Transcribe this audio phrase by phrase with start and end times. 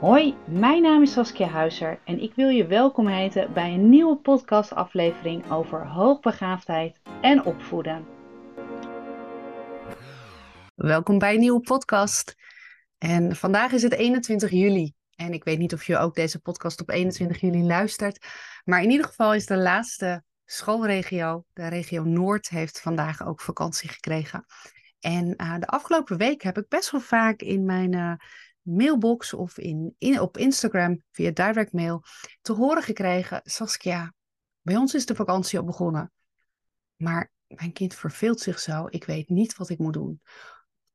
[0.00, 4.16] Hoi, mijn naam is Saskia Huizer en ik wil je welkom heten bij een nieuwe
[4.16, 8.06] podcastaflevering over hoogbegaafdheid en opvoeden.
[10.74, 12.34] Welkom bij een nieuwe podcast.
[12.98, 14.92] En vandaag is het 21 juli.
[15.14, 18.26] En ik weet niet of je ook deze podcast op 21 juli luistert.
[18.64, 23.88] Maar in ieder geval is de laatste schoolregio, de regio Noord, heeft vandaag ook vakantie
[23.88, 24.44] gekregen.
[25.00, 28.12] En uh, de afgelopen week heb ik best wel vaak in mijn uh,
[28.62, 32.02] mailbox of in, op Instagram via direct mail
[32.40, 34.14] te horen gekregen: Saskia,
[34.60, 36.12] bij ons is de vakantie al begonnen.
[36.96, 40.20] Maar mijn kind verveelt zich zo, ik weet niet wat ik moet doen.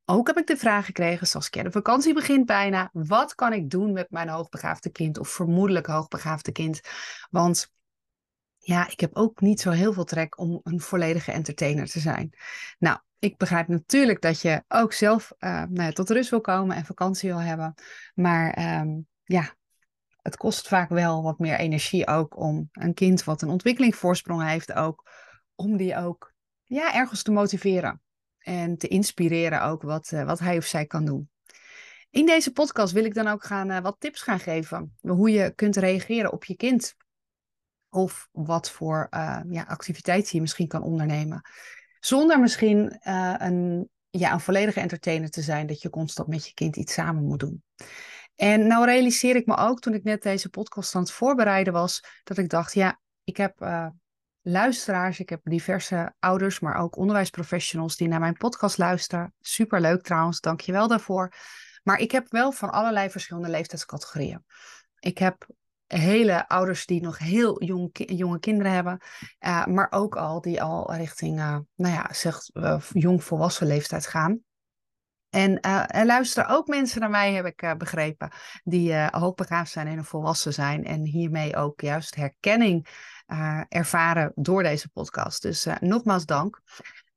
[0.04, 2.90] Ook heb ik de vraag gekregen, Saskia, de vakantie begint bijna.
[2.92, 6.80] Wat kan ik doen met mijn hoogbegaafde kind of vermoedelijk hoogbegaafde kind?
[7.30, 7.72] Want
[8.58, 12.32] ja, ik heb ook niet zo heel veel trek om een volledige entertainer te zijn.
[12.78, 16.76] Nou, ik begrijp natuurlijk dat je ook zelf uh, nou ja, tot rust wil komen
[16.76, 17.74] en vakantie wil hebben.
[18.14, 19.54] Maar um, ja,
[20.22, 24.72] het kost vaak wel wat meer energie ook om een kind wat een ontwikkelingsvoorsprong heeft
[24.72, 25.10] ook,
[25.54, 28.00] om die ook ja, ergens te motiveren.
[28.38, 31.30] En te inspireren ook wat, uh, wat hij of zij kan doen.
[32.10, 34.96] In deze podcast wil ik dan ook gaan, uh, wat tips gaan geven.
[35.00, 36.94] Hoe je kunt reageren op je kind.
[37.88, 41.42] Of wat voor uh, ja, activiteiten je misschien kan ondernemen.
[42.06, 46.54] Zonder misschien uh, een, ja, een volledige entertainer te zijn, dat je constant met je
[46.54, 47.62] kind iets samen moet doen.
[48.34, 52.04] En nou realiseer ik me ook toen ik net deze podcast aan het voorbereiden was,
[52.24, 53.88] dat ik dacht, ja, ik heb uh,
[54.40, 59.34] luisteraars, ik heb diverse ouders, maar ook onderwijsprofessionals die naar mijn podcast luisteren.
[59.40, 61.32] Superleuk trouwens, dank je wel daarvoor.
[61.82, 64.44] Maar ik heb wel van allerlei verschillende leeftijdscategorieën.
[64.98, 65.46] Ik heb
[65.86, 69.00] hele ouders die nog heel jong, jonge kinderen hebben,
[69.40, 74.06] uh, maar ook al die al richting, uh, nou ja, zeg, uh, jong volwassen leeftijd
[74.06, 74.40] gaan.
[75.30, 78.32] En er luisteren ook mensen naar mij, heb ik begrepen,
[78.64, 80.84] die hoogbegaafd zijn en volwassen zijn.
[80.84, 82.86] En hiermee ook juist herkenning
[83.68, 85.42] ervaren door deze podcast.
[85.42, 86.60] Dus nogmaals dank.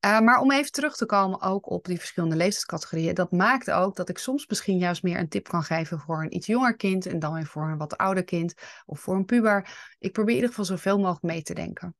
[0.05, 3.95] Uh, maar om even terug te komen ook op die verschillende leeftijdscategorieën, dat maakt ook
[3.95, 7.05] dat ik soms misschien juist meer een tip kan geven voor een iets jonger kind
[7.05, 8.53] en dan weer voor een wat ouder kind
[8.85, 9.69] of voor een puber.
[9.99, 11.95] Ik probeer in ieder geval zoveel mogelijk mee te denken.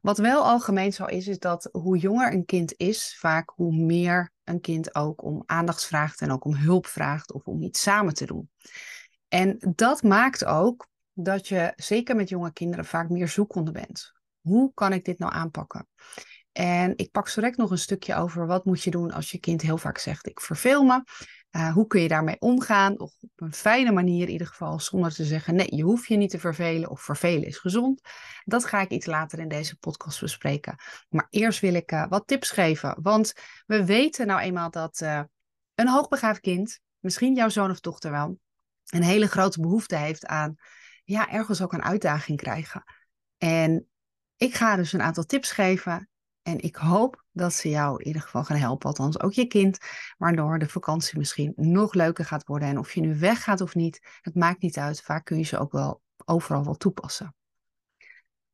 [0.00, 4.32] Wat wel algemeen zo is, is dat hoe jonger een kind is, vaak hoe meer
[4.44, 8.14] een kind ook om aandacht vraagt en ook om hulp vraagt of om iets samen
[8.14, 8.50] te doen.
[9.28, 14.12] En dat maakt ook dat je zeker met jonge kinderen vaak meer zoekende bent.
[14.40, 15.88] Hoe kan ik dit nou aanpakken?
[16.56, 19.62] En ik pak zo nog een stukje over wat moet je doen als je kind
[19.62, 21.04] heel vaak zegt ik verveel me.
[21.50, 23.00] Uh, hoe kun je daarmee omgaan?
[23.00, 26.16] Of op een fijne manier in ieder geval, zonder te zeggen nee, je hoeft je
[26.16, 28.00] niet te vervelen of vervelen is gezond.
[28.44, 30.76] Dat ga ik iets later in deze podcast bespreken.
[31.08, 32.96] Maar eerst wil ik uh, wat tips geven.
[33.02, 33.32] Want
[33.66, 35.22] we weten nou eenmaal dat uh,
[35.74, 38.38] een hoogbegaafd kind, misschien jouw zoon of dochter wel,
[38.86, 40.54] een hele grote behoefte heeft aan
[41.04, 42.84] ja, ergens ook een uitdaging krijgen.
[43.38, 43.86] En
[44.36, 46.08] ik ga dus een aantal tips geven
[46.46, 49.78] en ik hoop dat ze jou in ieder geval gaan helpen, althans ook je kind,
[50.18, 52.68] waardoor de vakantie misschien nog leuker gaat worden.
[52.68, 55.02] En of je nu weggaat of niet, het maakt niet uit.
[55.02, 57.34] Vaak kun je ze ook wel overal wel toepassen.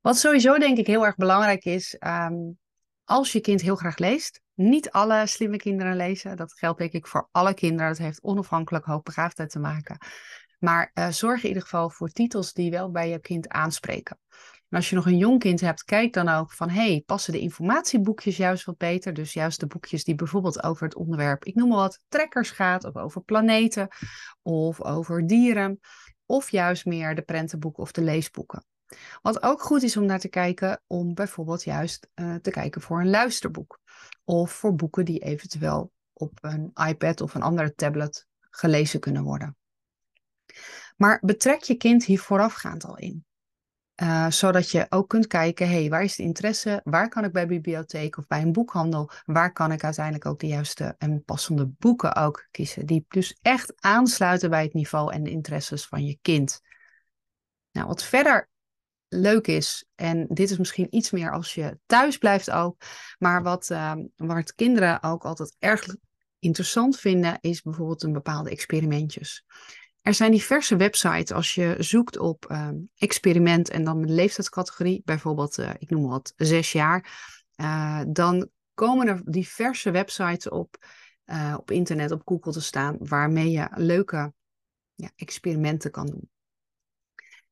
[0.01, 2.59] Wat sowieso denk ik heel erg belangrijk is, um,
[3.05, 6.37] als je kind heel graag leest, niet alle slimme kinderen lezen.
[6.37, 7.89] Dat geldt denk ik voor alle kinderen.
[7.89, 9.99] Dat heeft onafhankelijk hoogbegaafdheid te maken.
[10.59, 14.19] Maar uh, zorg in ieder geval voor titels die wel bij je kind aanspreken.
[14.73, 17.41] En als je nog een jong kind hebt, kijk dan ook van, hey, passen de
[17.41, 19.15] informatieboekjes juist wat beter?
[19.15, 22.85] Dus juist de boekjes die bijvoorbeeld over het onderwerp, ik noem maar wat, trekkers gaat,
[22.85, 23.89] of over planeten,
[24.43, 25.81] of over dieren,
[26.27, 28.65] of juist meer de prentenboeken of de leesboeken.
[29.23, 33.01] Wat ook goed is om naar te kijken, om bijvoorbeeld juist uh, te kijken voor
[33.01, 33.81] een luisterboek.
[34.25, 39.57] Of voor boeken die eventueel op een iPad of een andere tablet gelezen kunnen worden.
[40.97, 43.25] Maar betrek je kind hier voorafgaand al in.
[44.03, 46.81] Uh, zodat je ook kunt kijken, hey, waar is de interesse?
[46.85, 49.11] Waar kan ik bij bibliotheek of bij een boekhandel?
[49.25, 52.87] Waar kan ik uiteindelijk ook de juiste en passende boeken ook kiezen?
[52.87, 56.61] Die dus echt aansluiten bij het niveau en de interesses van je kind.
[57.71, 58.51] Nou, wat verder
[59.09, 62.83] leuk is, en dit is misschien iets meer als je thuis blijft ook,
[63.19, 65.87] maar wat, uh, wat kinderen ook altijd erg
[66.39, 69.45] interessant vinden, is bijvoorbeeld een bepaalde experimentjes.
[70.03, 75.59] Er zijn diverse websites als je zoekt op uh, experiment en dan de leeftijdscategorie, bijvoorbeeld,
[75.59, 77.21] uh, ik noem wat, zes jaar.
[77.57, 80.77] Uh, dan komen er diverse websites op,
[81.25, 84.33] eh, op internet, op Google te staan, waarmee je leuke
[84.95, 86.31] ja, experimenten kan doen.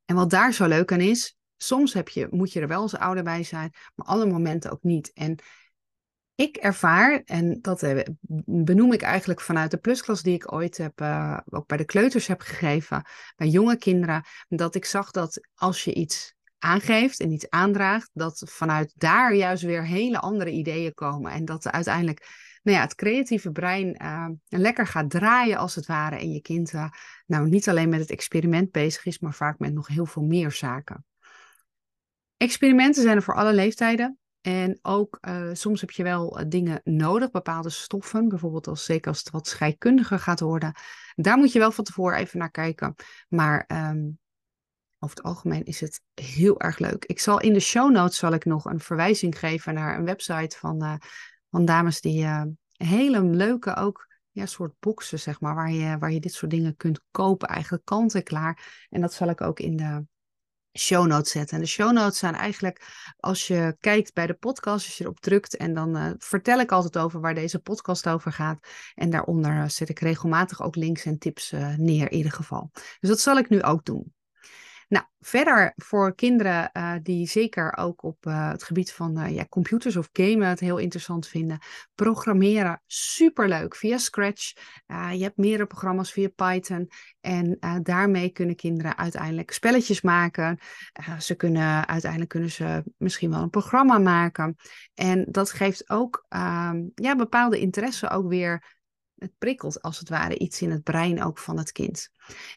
[0.04, 2.96] En wat daar zo leuk aan is, soms heb je, moet je er wel als
[2.96, 5.12] ouder bij zijn, maar alle momenten ook niet.
[5.12, 5.38] En
[6.40, 8.04] ik ervaar, en dat eh,
[8.46, 12.26] benoem ik eigenlijk vanuit de plusklas die ik ooit heb, uh, ook bij de kleuters
[12.26, 13.04] heb gegeven,
[13.36, 18.42] bij jonge kinderen, dat ik zag dat als je iets aangeeft en iets aandraagt, dat
[18.46, 21.32] vanuit daar juist weer hele andere ideeën komen.
[21.32, 26.16] En dat uiteindelijk nou ja, het creatieve brein uh, lekker gaat draaien als het ware.
[26.16, 26.72] En je kind
[27.26, 30.52] nou niet alleen met het experiment bezig is, maar vaak met nog heel veel meer
[30.52, 31.04] zaken.
[32.36, 34.18] Experimenten zijn er voor alle leeftijden.
[34.40, 39.18] En ook uh, soms heb je wel dingen nodig, bepaalde stoffen, bijvoorbeeld als, zeker als
[39.18, 40.74] het wat scheikundiger gaat worden.
[41.14, 42.94] Daar moet je wel van tevoren even naar kijken.
[43.28, 44.18] Maar um,
[44.98, 47.04] over het algemeen is het heel erg leuk.
[47.04, 50.56] Ik zal in de show notes zal ik nog een verwijzing geven naar een website
[50.58, 50.94] van, uh,
[51.50, 52.26] van dames die
[52.72, 56.76] hele leuke ook ja, soort boxen, zeg maar, waar je, waar je dit soort dingen
[56.76, 58.86] kunt kopen, eigenlijk kant en klaar.
[58.88, 60.04] En dat zal ik ook in de
[60.80, 61.56] show notes zetten.
[61.56, 62.86] En de show notes zijn eigenlijk,
[63.16, 66.72] als je kijkt bij de podcast, als je erop drukt, en dan uh, vertel ik
[66.72, 68.66] altijd over waar deze podcast over gaat.
[68.94, 72.70] En daaronder zet ik regelmatig ook links en tips neer, in ieder geval.
[72.72, 74.12] Dus dat zal ik nu ook doen.
[74.90, 79.46] Nou, verder voor kinderen uh, die zeker ook op uh, het gebied van uh, ja,
[79.48, 81.58] computers of gamen het heel interessant vinden.
[81.94, 84.52] Programmeren, superleuk via Scratch.
[84.86, 86.90] je hebt meerdere programma's via Python.
[87.20, 90.58] En daarmee kunnen kinderen uiteindelijk spelletjes maken.
[91.18, 94.56] ze kunnen uiteindelijk kunnen ze misschien wel een programma maken.
[94.94, 98.78] En dat geeft ook ehm, ja, bepaalde interesse ook weer
[99.20, 102.08] het prikkelt als het ware iets in het brein ook van het kind.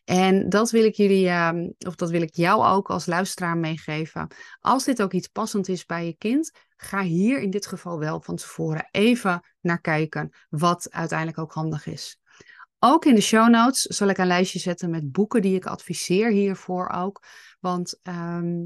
[0.04, 4.27] En dat wil ik jullie, ehm, of dat wil ik jou ook als luisteraar meegeven.
[4.60, 8.21] Als dit ook iets passend is bij je kind, ga hier in dit geval wel
[8.21, 12.18] van tevoren even naar kijken wat uiteindelijk ook handig is.
[12.80, 16.31] Ook in de show notes zal ik een lijstje zetten met boeken die ik adviseer
[16.31, 17.24] hiervoor ook.
[17.59, 18.66] Want ehm,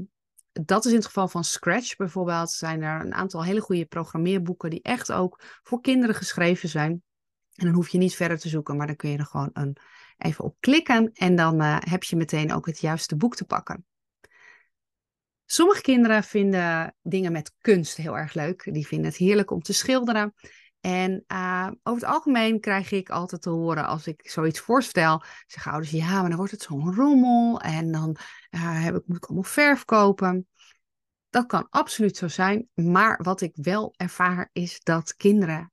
[0.52, 4.70] dat is in het geval van Scratch bijvoorbeeld, zijn er een aantal hele goede programmeerboeken
[4.70, 7.02] die echt ook voor kinderen geschreven zijn.
[7.58, 9.76] En dan hoef je niet verder te zoeken, maar dan kun je er gewoon een,
[10.18, 13.86] even op klikken en dan uh, heb je meteen ook het juiste boek te pakken.
[15.44, 18.68] Sommige kinderen vinden dingen met kunst heel erg leuk.
[18.72, 20.34] Die vinden het heerlijk om te schilderen.
[20.80, 25.72] En uh, over het algemeen krijg ik altijd te horen als ik zoiets voorstel, zeggen
[25.72, 28.16] ouders ja, maar dan wordt het zo'n rommel en dan
[28.50, 30.48] uh, heb ik, moet ik allemaal verf kopen.
[31.30, 35.72] Dat kan absoluut zo zijn, maar wat ik wel ervaar is dat kinderen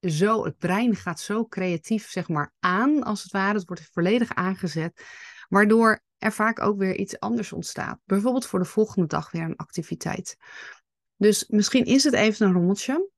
[0.00, 3.58] zo, het brein gaat zo creatief, zeg maar, aan, als het ware.
[3.58, 5.04] Het wordt volledig aangezet,
[5.48, 7.98] waardoor er vaak ook weer iets anders ontstaat.
[8.04, 10.36] Bijvoorbeeld voor de volgende dag weer een activiteit.
[11.16, 13.10] Dus misschien is het even een rommeltje,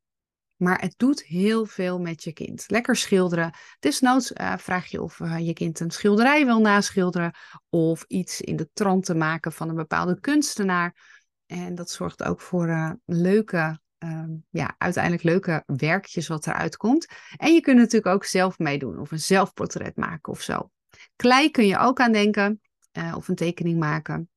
[0.57, 2.65] maar het doet heel veel met je kind.
[2.67, 3.55] Lekker schilderen.
[3.79, 7.35] Desnoods uh, vraag je of uh, je kind een schilderij wil naschilderen
[7.69, 11.21] of iets in de trant te maken van een bepaalde kunstenaar.
[11.47, 17.07] En dat zorgt ook voor uh, leuke Ehm, ja, uiteindelijk leuke werkjes wat eruit komt.
[17.37, 20.71] En je kunt natuurlijk ook zelf meedoen of een zelfportret maken of zo.
[21.17, 22.61] Klei kun je ook aan denken
[22.93, 24.31] uh, of een tekening maken.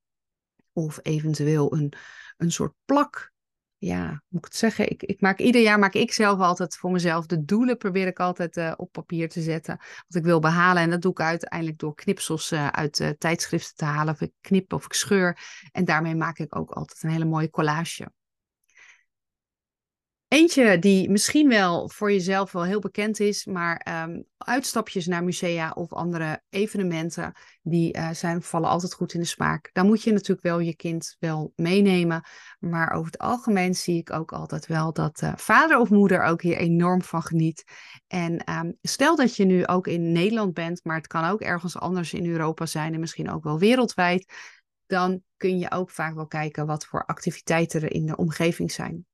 [0.74, 1.94] Of eventueel een,
[2.38, 3.34] een soort plak.
[3.78, 4.90] Ja, moet ik het zeggen?
[4.90, 7.78] Ik, ik maak, ieder jaar maak ik zelf altijd voor mezelf de doelen.
[7.78, 9.78] Probeer ik altijd uh, op papier te zetten.
[10.08, 10.84] Wat ik wil behalen.
[10.84, 14.14] En dat doe ik uiteindelijk door knipsels uh, uit tijdschriften te halen.
[14.14, 15.38] Of ik knip of ik scheur.
[15.72, 18.12] En daarmee maak ik ook altijd een hele mooie collage.
[20.36, 25.72] Eentje die misschien wel voor jezelf wel heel bekend is, maar um, uitstapjes naar musea
[25.72, 29.70] of andere evenementen, die uh, zijn, vallen altijd goed in de smaak.
[29.74, 32.24] Daar moet je natuurlijk wel je kind wel meenemen.
[32.60, 36.42] Maar over het algemeen zie ik ook altijd wel dat uh, vader of moeder ook
[36.42, 37.64] hier enorm van geniet.
[38.08, 41.78] En um, stel dat je nu ook in Nederland bent, maar het kan ook ergens
[41.78, 44.34] anders in Europa zijn en misschien ook wel wereldwijd.
[44.86, 49.06] Dan kun je ook vaak wel kijken wat voor activiteiten er in de omgeving zijn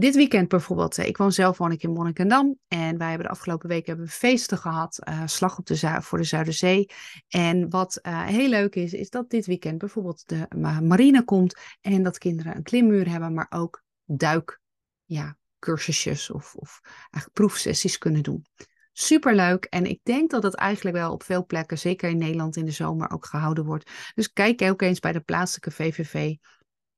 [0.00, 3.32] dit weekend bijvoorbeeld, eh, ik woon zelf woon ik in Monnikendam en wij hebben de
[3.32, 6.90] afgelopen week hebben we feesten gehad, uh, slag op de voor de Zuiderzee.
[7.28, 10.46] En wat uh, heel leuk is, is dat dit weekend bijvoorbeeld de
[10.82, 14.60] marine komt en dat kinderen een klimmuur hebben, maar ook duik,
[15.04, 18.46] ja, cursusjes of, of eigenlijk proefsessies kunnen doen.
[18.92, 22.64] Superleuk en ik denk dat het eigenlijk wel op veel plekken, zeker in Nederland in
[22.64, 23.90] de zomer, ook gehouden wordt.
[24.14, 26.34] Dus kijk ook eens bij de plaatselijke VVV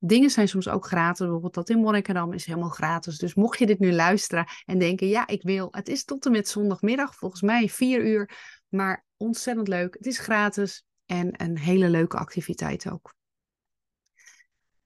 [0.05, 1.19] Dingen zijn soms ook gratis.
[1.19, 3.17] Bijvoorbeeld dat in Monnikendam is helemaal gratis.
[3.17, 5.67] Dus mocht je dit nu luisteren en denken, ja, ik wil.
[5.71, 8.29] Het is tot en met zondagmiddag, volgens mij vier uur.
[8.69, 9.93] Maar ontzettend leuk.
[9.93, 13.13] Het is gratis en een hele leuke activiteit ook.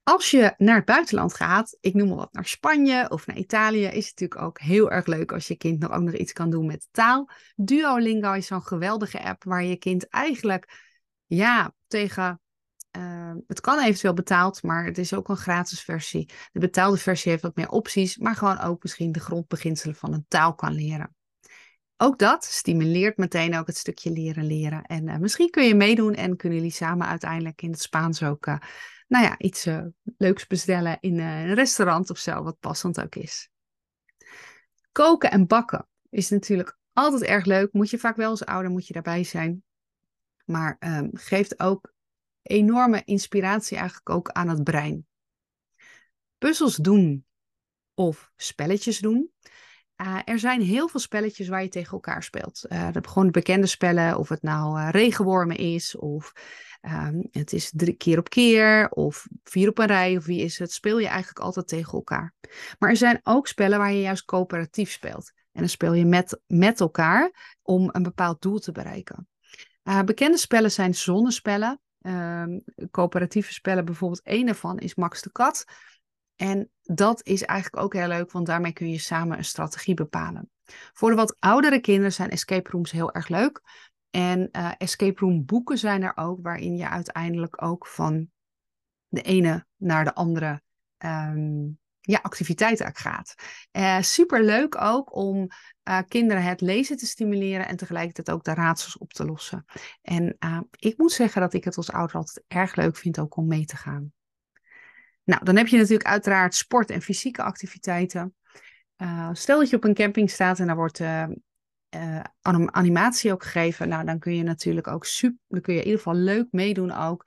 [0.03, 3.85] Als je naar het buitenland gaat, ik noem maar wat, naar Spanje of naar Italië,
[3.85, 6.49] is het natuurlijk ook heel erg leuk als je kind nog ook nog iets kan
[6.49, 7.29] doen met taal.
[7.55, 10.85] Duolingo is zo'n geweldige app waar je kind eigenlijk
[11.25, 12.41] ja, tegen
[12.97, 16.29] ehm, het kan eventueel betaald, maar het is ook een gratis versie.
[16.51, 20.25] De betaalde versie heeft wat meer opties, maar gewoon ook misschien de grondbeginselen van een
[20.27, 21.15] taal kan leren.
[21.97, 24.81] Ook dat stimuleert meteen ook het stukje leren leren.
[24.81, 28.45] En uh, misschien kun je meedoen en kunnen jullie samen uiteindelijk in het Spaans ook
[28.45, 28.57] uh,
[29.07, 29.85] nou ja, iets uh,
[30.17, 33.49] leuks bestellen in een restaurant of zo, wat passend ook is.
[34.91, 37.73] Koken en bakken is natuurlijk altijd erg leuk.
[37.73, 39.63] Moet je vaak wel als ouder moet je daarbij zijn.
[40.45, 41.93] Maar um, geeft ook
[42.47, 45.05] enorme inspiratie eigenlijk ook aan het brein.
[46.37, 47.25] Puzzels doen
[47.93, 49.31] of spelletjes doen.
[50.01, 52.65] Uh, er zijn heel veel spelletjes waar je tegen elkaar speelt.
[52.69, 56.31] Uh, gewoon bekende spellen, of het nou uh, regenwormen is, of
[56.81, 60.59] um, het is drie keer op keer, of vier op een rij, of wie is
[60.59, 62.33] het, speel je eigenlijk altijd tegen elkaar.
[62.79, 65.31] Maar er zijn ook spellen waar je juist coöperatief speelt.
[65.51, 69.27] En dan speel je met, met elkaar om een bepaald doel te bereiken.
[70.05, 71.81] bekende spellen zijn zonnespellen.
[72.07, 75.65] Um, coöperatieve spellen, bijvoorbeeld een ervan is Max de Kat.
[76.35, 80.49] En dat is eigenlijk ook heel leuk, want daarmee kun je samen een strategie bepalen.
[80.93, 83.61] Voor de wat oudere kinderen zijn escape rooms heel erg leuk.
[84.09, 88.29] En uh, escape room boeken zijn er ook, waarin je uiteindelijk ook van
[89.07, 90.61] de ene naar de andere
[90.97, 93.35] um, ja, activiteiten gaat.
[93.71, 95.47] Uh, Super leuk ook om
[95.89, 99.65] uh, kinderen het lezen te stimuleren en tegelijkertijd ook de raadsels op te lossen.
[100.01, 100.37] En
[100.79, 103.65] ik moet zeggen dat ik het als ouder altijd erg leuk vind ook om mee
[103.65, 104.11] te gaan.
[105.23, 108.35] Nou, dan heb je natuurlijk uiteraard sport en fysieke activiteiten.
[109.31, 111.25] Stel dat je op een camping staat en daar wordt uh,
[112.65, 113.89] animatie ook gegeven.
[113.89, 116.91] Nou, dan kun je natuurlijk ook super, dan kun je in ieder geval leuk meedoen
[116.91, 117.25] ook.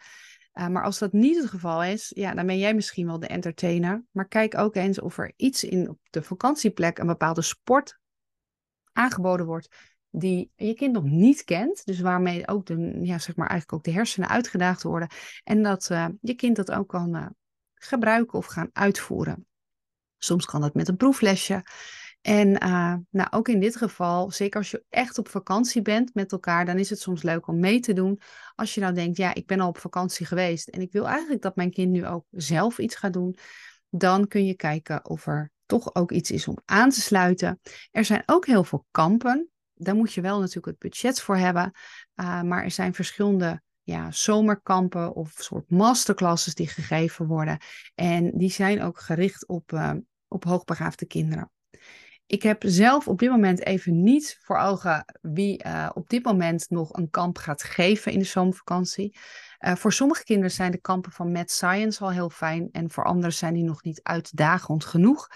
[0.52, 4.04] Maar als dat niet het geval is, ja, dan ben jij misschien wel de entertainer.
[4.10, 7.98] Maar kijk ook eens of er iets in op de vakantieplek, een bepaalde sport
[8.92, 9.68] aangeboden wordt
[10.10, 11.84] die je kind nog niet kent.
[11.84, 15.08] Dus waarmee ook de, ja, zeg maar eigenlijk ook de hersenen uitgedaagd worden.
[15.44, 15.86] En dat
[16.20, 17.34] je kind dat ook kan
[17.74, 19.46] gebruiken of gaan uitvoeren.
[20.18, 21.64] Soms kan dat met een proeflesje.
[22.20, 26.32] En uh, nou, ook in dit geval, zeker als je echt op vakantie bent met
[26.32, 28.20] elkaar, dan is het soms leuk om mee te doen.
[28.54, 31.42] Als je nou denkt, ja, ik ben al op vakantie geweest en ik wil eigenlijk
[31.42, 33.36] dat mijn kind nu ook zelf iets gaat doen,
[33.90, 37.60] dan kun je kijken of er toch ook iets is om aan te sluiten.
[37.90, 39.50] Er zijn ook heel veel kampen.
[39.74, 41.72] Daar moet je wel natuurlijk het budget voor hebben.
[42.14, 47.58] Uh, maar er zijn verschillende ja, zomerkampen of soort masterclasses die gegeven worden.
[47.94, 49.92] En die zijn ook gericht op, uh,
[50.28, 51.50] op hoogbegaafde kinderen.
[52.30, 56.70] Ik heb zelf op dit moment even niet voor ogen wie uh, op dit moment
[56.70, 59.18] nog een kamp gaat geven in de zomervakantie.
[59.60, 63.04] Uh, voor sommige kinderen zijn de kampen van Mad Science al heel fijn en voor
[63.04, 65.28] anderen zijn die nog niet uitdagend genoeg.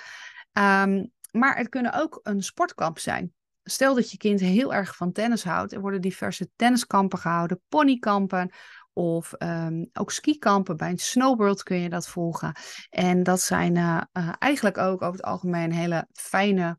[0.53, 3.35] Um, maar het kunnen ook een sportkamp zijn
[3.65, 5.73] stel dat je kind heel erg van tennis houdt.
[5.73, 8.53] Er worden diverse tenniskampen gehouden, ponykampen
[8.93, 10.77] of um, ook skikampen.
[10.77, 12.57] Bij een snowworld kun je dat volgen.
[12.91, 14.01] En dat zijn uh,
[14.39, 16.79] eigenlijk ook over het algemeen hele fijne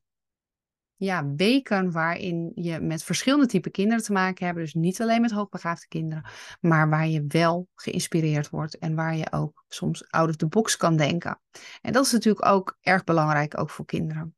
[0.98, 4.58] ja, weken waarin je met verschillende type kinderen te maken hebt.
[4.58, 6.26] Dus niet alleen met hoogbegaafde kinderen,
[6.62, 10.78] maar waar je wel geïnspireerd wordt en waar je ook soms out of the box
[10.78, 11.40] kan denken.
[11.82, 14.36] En dat is natuurlijk ook erg belangrijk, ook voor kinderen.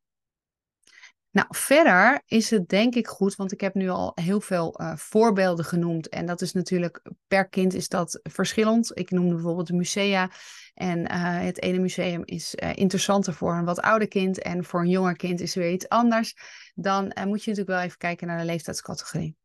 [1.32, 4.96] Nou, verder is het denk ik goed, want ik heb nu al heel veel uh,
[4.96, 6.10] voorbeelden genoemd.
[6.10, 8.92] En dat is natuurlijk, per kind is dat verschillend.
[8.94, 10.32] Ik noemde bijvoorbeeld musea.
[10.74, 14.42] En uh, het ene museum is uh, interessanter voor een wat ouder kind.
[14.42, 16.36] En voor een jonger kind is weer iets anders.
[16.76, 19.36] Dan moet je natuurlijk wel even kijken naar de leeftijdscategorie.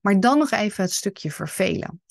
[0.00, 2.02] Maar dan nog even het stukje vervelen.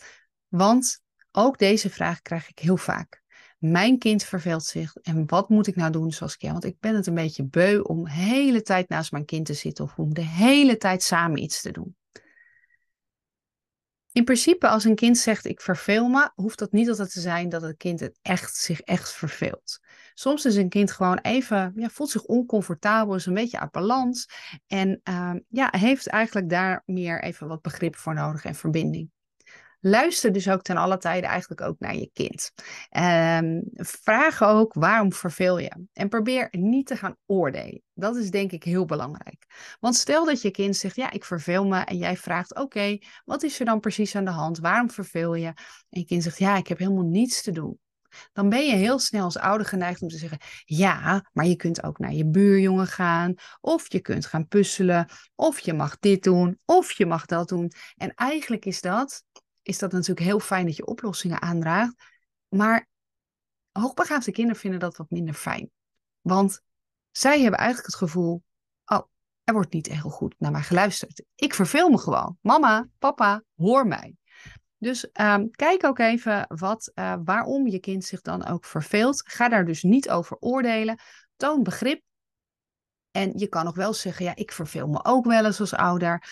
[0.48, 3.22] Want ook deze vraag krijg ik heel vaak.
[3.58, 6.96] Mijn kind verveelt zich en wat moet ik nou doen zoals ik Want ik ben
[6.96, 10.14] het een beetje beu om de hele tijd naast mijn kind te zitten of om
[10.14, 11.96] de hele tijd samen iets te doen.
[14.12, 17.50] In principe, als een kind zegt ik verveel me, hoeft dat niet altijd te zijn
[17.50, 19.80] dat het kind het echt, zich echt verveelt.
[20.14, 24.30] Soms is een kind gewoon even, ja, voelt zich oncomfortabel, is een beetje uit balans
[24.68, 29.10] en uh, ja, heeft eigenlijk daar meer even wat begrip voor nodig en verbinding.
[29.80, 32.52] Luister dus ook ten alle tijde eigenlijk ook naar je kind.
[32.98, 35.88] Um, vraag ook waarom verveel je.
[35.94, 37.82] En probeer niet te gaan oordelen.
[37.94, 39.46] Dat is denk ik heel belangrijk.
[39.80, 41.80] Want stel dat je kind zegt, ja, ik verveel me.
[41.80, 44.60] En jij vraagt, oké, wat is er dan precies aan de hand?
[44.60, 45.48] Waarom verveel je?
[45.90, 47.80] En je kind zegt, ja, ik heb helemaal niets te doen
[48.34, 51.84] dan ben je heel snel als ouder geneigd om te zeggen: ja, maar je kunt
[51.84, 56.60] ook naar je buurjongen gaan, of je kunt gaan puzzelen, of je mag dit doen,
[56.66, 57.72] of je mag dat doen.
[57.96, 59.24] En eigenlijk is dat
[59.68, 61.94] is dat natuurlijk heel fijn dat je oplossingen aandraagt.
[62.48, 62.88] Maar
[63.72, 65.70] hoogbegaafde kinderen vinden dat wat minder fijn.
[66.22, 66.62] Want
[67.12, 68.44] zij hebben eigenlijk het gevoel:
[68.86, 69.08] oh,
[69.44, 71.24] er wordt niet heel goed naar mij geluisterd.
[71.36, 72.38] Ik verveel me gewoon.
[72.42, 74.16] Mama, papa, hoor mij.
[74.78, 79.30] Dus ehm, kijk ook even wat, uh, waarom je kind zich dan ook verveelt.
[79.30, 81.00] Ga daar dus niet over oordelen.
[81.36, 82.02] Toon begrip.
[83.12, 86.24] En je kan nog wel zeggen, ja, ik verveel me ook wel eens als ouder.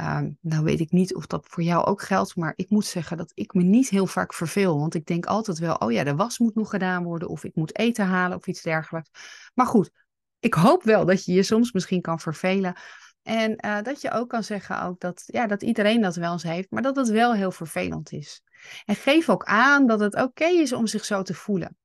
[0.00, 3.16] Um, nou weet ik niet of dat voor jou ook geldt, maar ik moet zeggen
[3.16, 4.78] dat ik me niet heel vaak verveel.
[4.78, 7.54] Want ik denk altijd wel, oh ja, de was moet nog gedaan worden of ik
[7.54, 9.10] moet eten halen of iets dergelijks.
[9.54, 9.90] Maar goed,
[10.38, 12.76] ik hoop wel dat je je soms misschien kan vervelen.
[13.22, 16.42] En uh, dat je ook kan zeggen ook dat, ja, dat iedereen dat wel eens
[16.42, 18.42] heeft, maar dat het wel heel vervelend is.
[18.84, 21.76] En geef ook aan dat het oké is om zich zo te voelen.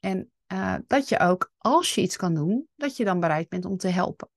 [0.00, 3.64] En uh, dat je ook, als je iets kan doen, dat je dan bereid bent
[3.64, 4.28] om te helpen.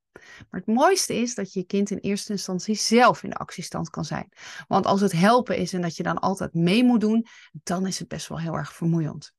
[0.49, 3.89] Maar het mooiste is dat je je kind in eerste instantie zelf in de actiestand
[3.89, 4.31] kan zijn.
[4.67, 7.99] Want als het helpen is en dat je dan altijd mee moet doen, dan is
[7.99, 9.33] het best wel heel erg vermoeiend.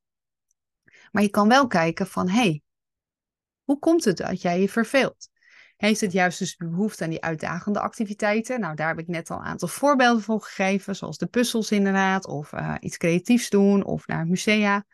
[1.10, 2.62] Maar je kan wel kijken van, hey,
[3.64, 5.28] hoe komt het dat jij je verveelt?
[5.76, 8.60] Heeft het juist dus behoefte aan die uitdagende activiteiten?
[8.60, 12.26] Nou, daar heb ik net al een aantal voorbeelden voor gegeven, zoals de puzzels inderdaad,
[12.26, 14.84] of uh, iets creatiefs doen, of naar musea.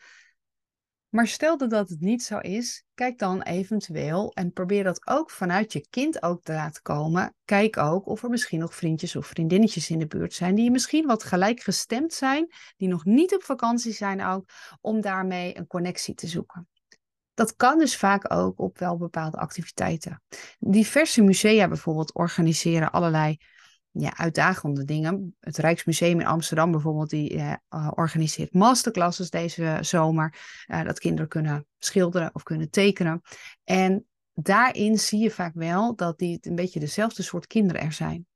[1.14, 5.72] Maar stel dat het niet zo is, kijk dan eventueel en probeer dat ook vanuit
[5.72, 7.34] je kind ook te laten komen.
[7.44, 11.06] Kijk ook of er misschien nog vriendjes of vriendinnetjes in de buurt zijn die misschien
[11.06, 14.48] wat gelijkgestemd zijn, die nog niet op vakantie zijn ook,
[14.80, 16.68] om daarmee een connectie te zoeken.
[17.34, 20.22] Dat kan dus vaak ook op wel bepaalde activiteiten.
[20.58, 23.36] Diverse musea bijvoorbeeld organiseren allerlei
[23.96, 25.36] ja, uitdagende dingen.
[25.40, 30.34] Het Rijksmuseum in Amsterdam bijvoorbeeld, die eh, eh, organiseert masterclasses deze zomer.
[30.66, 33.22] Uh, dat kinderen kunnen schilderen of kunnen tekenen.
[33.64, 38.26] En daarin zie je vaak wel dat die een beetje dezelfde soort kinderen er zijn.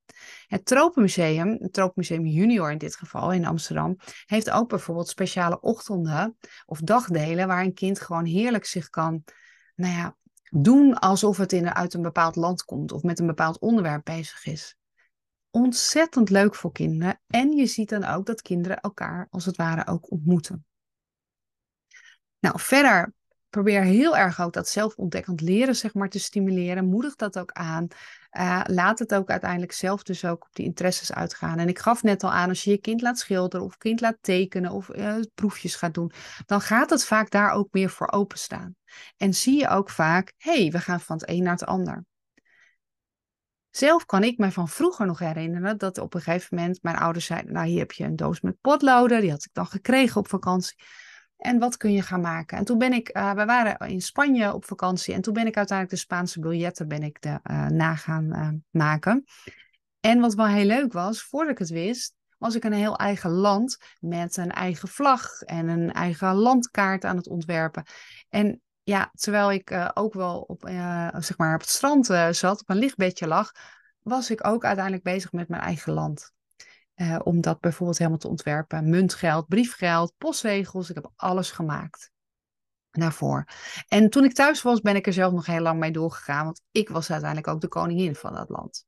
[0.46, 3.96] Het Tropenmuseum, het Tropenmuseum Junior in dit geval in Amsterdam,
[4.26, 6.36] heeft ook bijvoorbeeld speciale ochtenden
[6.66, 9.24] of dagdelen waar een kind gewoon heerlijk zich kan,
[9.74, 10.16] nou ja,
[10.50, 14.46] doen alsof het in, uit een bepaald land komt of met een bepaald onderwerp bezig
[14.46, 14.77] is
[15.50, 17.20] ontzettend leuk voor kinderen.
[17.26, 20.66] En je ziet dan ook dat kinderen elkaar als het ware ook ontmoeten.
[22.38, 23.12] Nou, verder
[23.50, 26.88] probeer heel erg ook dat zelfontdekkend leren zeg maar, te stimuleren.
[26.88, 27.86] Moedig dat ook aan.
[28.38, 31.58] Uh, laat het ook uiteindelijk zelf dus ook op die interesses uitgaan.
[31.58, 34.16] En ik gaf net al aan, als je je kind laat schilderen of kind laat
[34.20, 36.12] tekenen of uh, proefjes gaat doen,
[36.46, 38.76] dan gaat het vaak daar ook meer voor openstaan.
[39.16, 42.04] En zie je ook vaak, hé, hey, we gaan van het een naar het ander.
[43.78, 47.26] Zelf kan ik me van vroeger nog herinneren dat op een gegeven moment mijn ouders
[47.26, 49.20] zeiden: Nou, hier heb je een doos met potloden.
[49.20, 50.76] Die had ik dan gekregen op vakantie.
[51.36, 52.58] En wat kun je gaan maken?
[52.58, 55.14] En toen ben ik, uh, we waren in Spanje op vakantie.
[55.14, 58.48] En toen ben ik uiteindelijk de Spaanse biljetten ben ik de, uh, na gaan uh,
[58.70, 59.24] maken.
[60.00, 63.30] En wat wel heel leuk was, voordat ik het wist, was ik een heel eigen
[63.30, 67.84] land met een eigen vlag en een eigen landkaart aan het ontwerpen.
[68.28, 72.30] En ja, terwijl ik uh, ook wel op, uh, zeg maar op het strand uh,
[72.30, 73.52] zat, op een lichtbedje lag,
[74.02, 76.32] was ik ook uiteindelijk bezig met mijn eigen land.
[77.22, 78.88] om dat bijvoorbeeld helemaal te ontwerpen.
[78.88, 82.10] Muntgeld, briefgeld, postzegels, ik heb alles gemaakt
[82.90, 83.44] daarvoor.
[83.88, 86.60] En toen ik thuis was, ben ik er zelf nog heel lang mee doorgegaan, want
[86.70, 88.86] ik was uiteindelijk ook de koningin van dat land.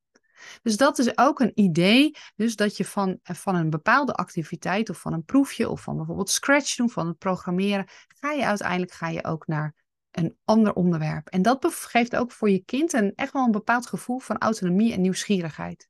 [0.63, 5.01] Dus dat is ook een idee, dus dat je van, van een bepaalde activiteit of
[5.01, 9.09] van een proefje of van bijvoorbeeld Scratch doen, van het programmeren, ga je uiteindelijk ga
[9.09, 9.75] je ook naar
[10.11, 11.29] een ander onderwerp.
[11.29, 14.92] En dat geeft ook voor je kind een, echt wel een bepaald gevoel van autonomie
[14.92, 15.89] en nieuwsgierigheid.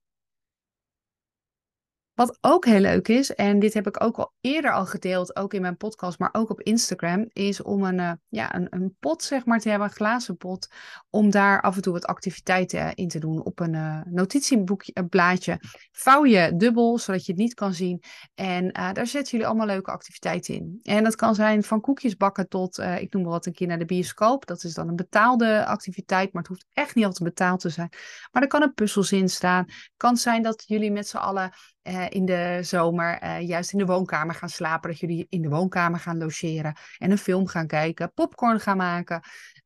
[2.20, 5.54] Wat ook heel leuk is, en dit heb ik ook al eerder al gedeeld, ook
[5.54, 9.22] in mijn podcast, maar ook op Instagram, is om een, uh, ja, een, een pot
[9.22, 10.68] zeg maar te hebben, een glazen pot,
[11.10, 15.08] om daar af en toe wat activiteiten in te doen op een uh, notitieboekje, een
[15.08, 15.60] blaadje.
[15.92, 18.02] Vouw je dubbel, zodat je het niet kan zien.
[18.34, 20.78] En uh, daar zetten jullie allemaal leuke activiteiten in.
[20.82, 23.78] En dat kan zijn van koekjes bakken tot, ik noem maar wat, een keer naar
[23.78, 24.46] de bioscoop.
[24.46, 27.88] Dat is dan een betaalde activiteit, maar het hoeft echt niet altijd betaald te zijn.
[28.32, 29.64] Maar er kan een puzzels in staan.
[29.66, 33.78] Het kan zijn dat jullie met z'n allen uh, in de zomer uh, juist in
[33.78, 34.90] de woonkamer gaan slapen.
[34.90, 39.20] Dat jullie in de woonkamer gaan logeren en een film gaan kijken, popcorn gaan maken.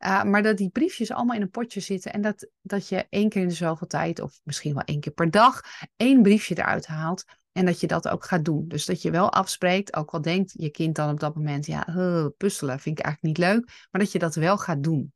[0.04, 3.28] Uh, maar dat die briefjes allemaal in een potje zitten en dat, dat je één
[3.28, 5.60] keer in de zoveel tijd, of misschien wel één keer per dag,
[5.96, 7.24] één briefje eruit haalt.
[7.52, 8.68] En dat je dat ook gaat doen.
[8.68, 11.86] Dus dat je wel afspreekt, ook al denkt je kind dan op dat moment, ja,
[12.36, 15.12] puzzelen vind ik eigenlijk niet leuk, maar dat je dat wel gaat doen.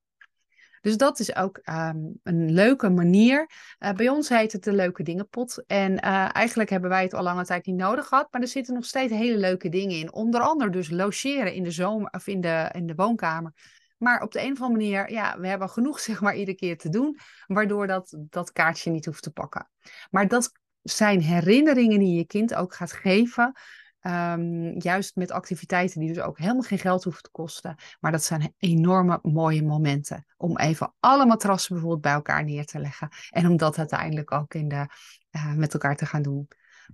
[0.81, 3.51] Dus dat is ook ehm, een leuke manier.
[3.79, 5.65] Uh, bij ons heet het de Leuke Dingenpot.
[5.67, 8.29] En uh, eigenlijk hebben wij het al lange tijd niet nodig gehad.
[8.31, 10.13] Maar er zitten nog steeds hele leuke dingen in.
[10.13, 13.53] Onder andere dus logeren in de, zomer, of in de, in de woonkamer.
[13.99, 16.79] Maar op de een of andere manier, ja, we hebben genoeg zeg maar iedere keer
[16.79, 17.19] te doen.
[17.47, 19.71] Waardoor dat, dat kaartje niet hoeft te pakken.
[20.11, 23.53] Maar dat zijn herinneringen die je kind ook gaat geven.
[24.03, 27.77] Um, juist met activiteiten die dus ook helemaal geen geld hoeven te kosten.
[28.01, 30.27] Maar dat zijn enorme mooie momenten.
[30.37, 33.09] Om even alle matrassen bijvoorbeeld bij elkaar neer te leggen.
[33.31, 34.87] En om dat uiteindelijk ook in de,
[35.31, 36.49] uh, met elkaar te gaan doen.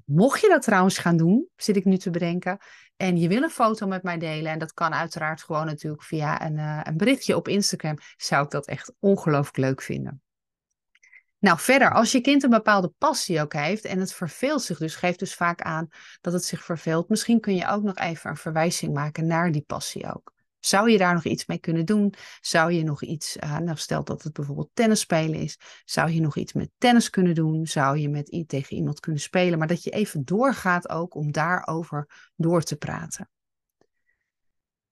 [0.05, 2.59] Mocht je dat trouwens gaan doen, zit ik nu te bedenken,
[2.97, 6.47] en je wil een foto met mij delen, en dat kan uiteraard gewoon natuurlijk via
[6.47, 10.24] een, uh, een berichtje op Instagram, zou ik dat echt ongelooflijk leuk vinden.
[11.45, 14.95] Nou, verder, als je kind een bepaalde passie ook heeft en het verveelt zich dus,
[14.95, 15.89] geeft dus vaak aan
[16.21, 19.65] dat het zich verveelt, misschien kun je ook nog even een verwijzing maken naar die
[19.67, 20.33] passie ook.
[20.61, 22.15] Zou je daar nog iets mee kunnen doen?
[22.41, 26.21] Zou je nog iets, uh, nou stel dat het bijvoorbeeld tennis spelen is, zou je
[26.21, 27.67] nog iets met tennis kunnen doen?
[27.67, 29.59] Zou je met tegen iemand kunnen spelen?
[29.59, 33.29] Maar dat je even doorgaat ook om daarover door te praten.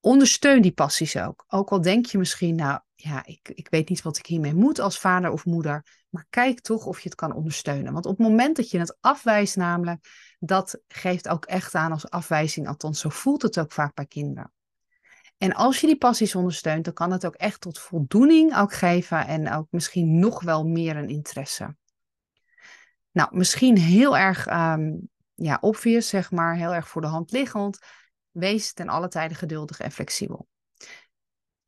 [0.04, 1.44] Ondersteun die passies ook.
[1.48, 4.78] Ook al denk je misschien, nou ja, ik, ik weet niet wat ik hiermee moet
[4.78, 6.06] als vader of moeder.
[6.08, 7.92] Maar kijk toch of je het kan ondersteunen.
[7.92, 12.10] Want op het moment dat je het afwijst, namelijk, dat geeft ook echt aan als
[12.10, 12.68] afwijzing.
[12.68, 14.52] Althans, zo voelt het ook vaak bij kinderen.
[15.38, 19.26] En als je die passies ondersteunt, dan kan het ook echt tot voldoening ook geven
[19.26, 21.76] en ook misschien nog wel meer een interesse.
[23.10, 27.78] Nou, misschien heel erg um, ja, obvious, zeg maar, heel erg voor de hand liggend.
[28.32, 30.48] Wees ten alle tijde geduldig en flexibel.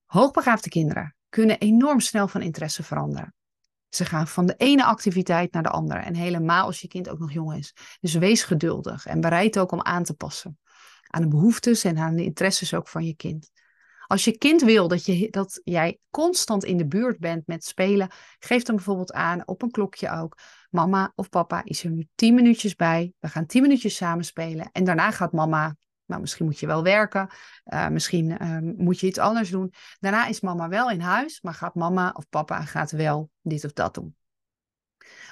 [0.05, 3.35] Hoogbegaafde kinderen kunnen enorm snel van interesse veranderen.
[3.88, 6.00] Ze gaan van de ene activiteit naar de andere.
[6.00, 7.74] En helemaal als je kind ook nog jong is.
[8.00, 10.59] Dus wees geduldig en bereid ook om aan te passen.
[11.09, 13.50] Aan de behoeftes en aan de interesses ook van je kind.
[14.07, 18.11] Als je kind wil dat, je, dat jij constant in de buurt bent met spelen,
[18.38, 20.38] geef dan bijvoorbeeld aan op een klokje ook.
[20.70, 23.12] Mama of papa is er nu 10 minuutjes bij.
[23.18, 24.68] We gaan 10 minuutjes samen spelen.
[24.72, 27.29] En daarna gaat mama nou, misschien moet je wel werken,
[27.64, 29.73] uh, misschien uh, moet je iets anders doen.
[30.01, 33.73] Daarna is mama wel in huis, maar gaat mama of papa gaat wel dit of
[33.73, 34.17] dat doen.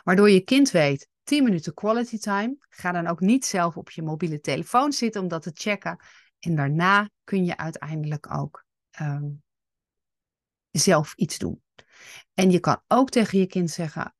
[0.04, 2.56] Waardoor je kind weet, 10 minuten quality time.
[2.68, 5.98] Ga dan ook niet zelf op je mobiele telefoon zitten om dat te checken.
[6.38, 8.64] En daarna kun je uiteindelijk ook
[9.00, 9.42] um,
[10.70, 11.62] zelf iets doen.
[12.34, 14.14] En je kan ook tegen je kind zeggen: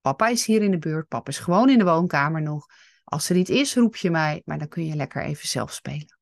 [0.00, 2.66] Papa is hier in de buurt, papa is gewoon in de woonkamer nog.
[3.08, 6.18] Als er niet is, roep je mij, maar dan kun je lekker even zelf spelen.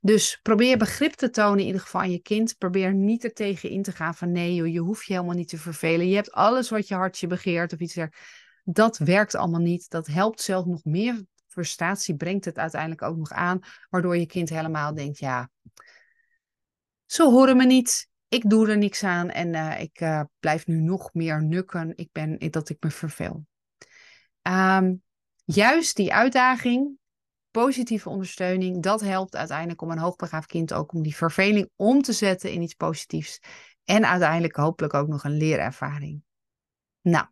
[0.00, 2.58] Dus probeer begrip te tonen in ieder geval aan je kind.
[2.58, 5.58] Probeer niet er tegen in te gaan van nee je hoeft je helemaal niet te
[5.58, 6.08] vervelen.
[6.08, 8.40] Je hebt alles wat je hartje begeert of iets dergelijks.
[8.64, 9.90] Dat werkt allemaal niet.
[9.90, 13.60] Dat helpt zelf nog meer frustratie, brengt het uiteindelijk ook nog aan.
[13.90, 15.50] Waardoor je kind helemaal denkt, ja,
[17.06, 18.08] ze horen me niet.
[18.28, 21.92] Ik doe er niks aan en uh, ik uh, blijf nu nog meer nukken.
[21.96, 23.46] Ik ben, dat ik me verveel.
[24.42, 25.02] Um,
[25.54, 26.98] juist die uitdaging,
[27.50, 32.12] positieve ondersteuning, dat helpt uiteindelijk om een hoogbegaafd kind ook om die verveling om te
[32.12, 33.40] zetten in iets positiefs.
[33.84, 36.22] En uiteindelijk hopelijk ook nog een leerervaring.
[37.00, 37.26] Nou,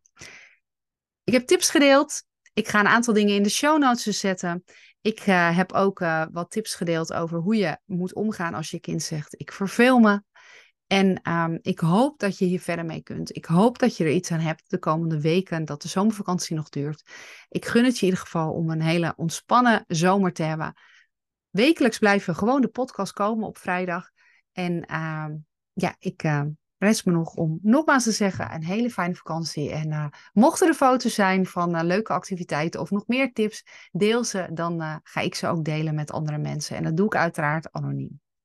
[1.24, 2.22] ik heb tips gedeeld.
[2.52, 4.64] Ik ga een aantal dingen in de show notes zetten.
[5.00, 8.80] Ik uh, heb ook uh, wat tips gedeeld over hoe je moet omgaan als je
[8.80, 10.22] kind zegt: Ik verveel me.
[10.90, 13.37] En um, ik hoop dat je hier verder mee kunt.
[13.37, 16.68] Ik hoop dat je er iets aan hebt de komende weken, dat de zomervakantie nog
[16.68, 17.03] duurt.
[17.48, 20.74] Ik gun het je in ieder geval om een hele ontspannen zomer te hebben.
[21.50, 24.11] Wekelijks blijven gewoon de podcast komen op vrijdag.
[24.53, 25.26] En uh,
[25.72, 26.42] ja, ik uh,
[26.79, 29.70] rest me nog om nogmaals te zeggen, een hele fijne vakantie.
[29.70, 34.24] En uh, mochten er foto's zijn van uh, leuke activiteiten of nog meer tips, deel
[34.24, 34.48] ze.
[34.53, 36.76] Dan uh, ga ik ze ook delen met andere mensen.
[36.76, 38.20] En dat doe ik uiteraard anoniem.